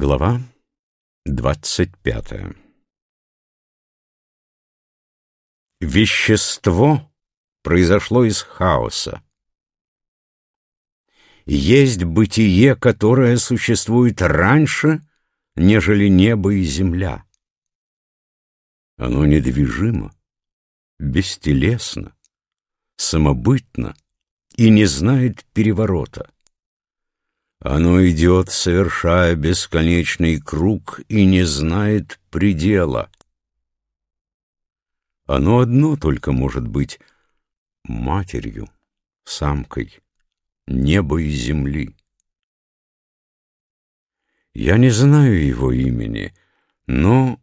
Глава 0.00 0.40
двадцать 1.26 1.98
пятая 1.98 2.54
Вещество 5.80 7.12
произошло 7.64 8.24
из 8.24 8.42
хаоса. 8.42 9.24
Есть 11.46 12.04
бытие, 12.04 12.76
которое 12.76 13.38
существует 13.38 14.22
раньше, 14.22 15.00
нежели 15.56 16.06
небо 16.06 16.54
и 16.54 16.62
земля. 16.62 17.24
Оно 18.98 19.26
недвижимо, 19.26 20.14
бестелесно, 21.00 22.16
самобытно 22.98 23.96
и 24.54 24.70
не 24.70 24.84
знает 24.84 25.44
переворота. 25.46 26.32
Оно 27.60 28.06
идет, 28.06 28.50
совершая 28.50 29.34
бесконечный 29.34 30.40
круг, 30.40 31.00
и 31.08 31.24
не 31.24 31.42
знает 31.42 32.20
предела. 32.30 33.10
Оно 35.26 35.58
одно 35.58 35.96
только 35.96 36.30
может 36.30 36.68
быть 36.68 37.00
матерью, 37.84 38.70
самкой, 39.24 39.98
неба 40.68 41.20
и 41.20 41.30
земли. 41.30 41.96
Я 44.54 44.78
не 44.78 44.90
знаю 44.90 45.44
его 45.44 45.72
имени, 45.72 46.34
но 46.86 47.40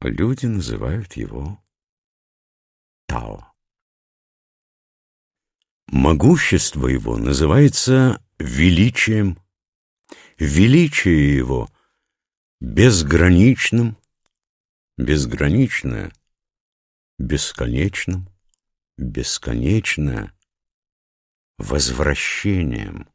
люди 0.00 0.46
называют 0.46 1.12
его 1.14 1.62
Тао. 3.06 3.52
Могущество 5.86 6.86
его 6.86 7.16
называется 7.16 8.22
величием 8.38 9.38
величие 10.38 11.36
его 11.36 11.70
безграничным, 12.60 13.98
безграничное, 14.96 16.12
бесконечным, 17.18 18.28
бесконечное 18.96 20.32
возвращением. 21.56 23.08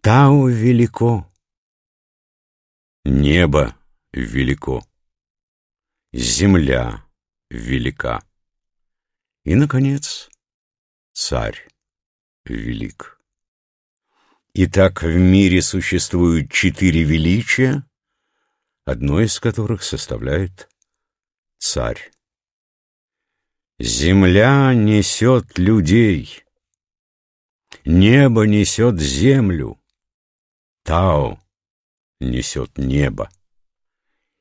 Тао 0.00 0.48
велико, 0.48 1.30
небо 3.04 3.76
велико, 4.12 4.84
земля 6.12 7.06
велика, 7.50 8.20
и, 9.44 9.54
наконец, 9.54 10.28
царь 11.12 11.68
велик. 12.44 13.21
Итак, 14.54 15.02
в 15.02 15.16
мире 15.16 15.62
существуют 15.62 16.52
четыре 16.52 17.04
величия, 17.04 17.88
одно 18.84 19.18
из 19.20 19.40
которых 19.40 19.82
составляет 19.82 20.68
царь. 21.56 22.10
Земля 23.78 24.74
несет 24.74 25.56
людей, 25.58 26.44
небо 27.86 28.42
несет 28.42 29.00
землю, 29.00 29.80
Тао 30.82 31.40
несет 32.20 32.76
небо. 32.76 33.30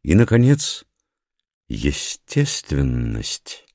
И, 0.04 0.14
наконец, 0.14 0.84
естественность 1.70 3.66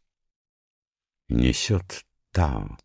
несет 1.29 2.05
Тао. 2.31 2.77